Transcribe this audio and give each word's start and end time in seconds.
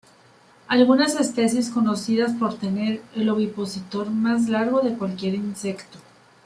Algunas 0.67 1.13
especies 1.19 1.69
conocidas 1.69 2.31
por 2.33 2.57
tener 2.57 3.03
el 3.15 3.29
ovipositor 3.29 4.09
más 4.09 4.49
largo 4.49 4.81
de 4.81 4.95
cualquier 4.97 5.35
insecto. 5.35 5.99